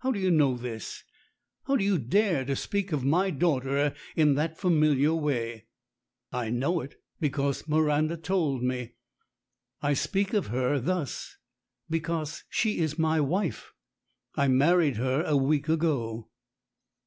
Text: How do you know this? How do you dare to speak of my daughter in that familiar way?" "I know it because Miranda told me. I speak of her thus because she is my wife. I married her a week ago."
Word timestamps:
How 0.00 0.12
do 0.12 0.20
you 0.20 0.30
know 0.30 0.54
this? 0.58 1.02
How 1.64 1.76
do 1.76 1.82
you 1.84 1.96
dare 1.96 2.44
to 2.44 2.54
speak 2.54 2.92
of 2.92 3.04
my 3.06 3.30
daughter 3.30 3.94
in 4.14 4.34
that 4.34 4.58
familiar 4.58 5.14
way?" 5.14 5.64
"I 6.30 6.50
know 6.50 6.82
it 6.82 6.96
because 7.20 7.66
Miranda 7.66 8.18
told 8.18 8.62
me. 8.62 8.96
I 9.80 9.94
speak 9.94 10.34
of 10.34 10.48
her 10.48 10.78
thus 10.78 11.38
because 11.88 12.44
she 12.50 12.80
is 12.80 12.98
my 12.98 13.18
wife. 13.18 13.72
I 14.34 14.46
married 14.46 14.98
her 14.98 15.22
a 15.22 15.38
week 15.38 15.70
ago." 15.70 16.28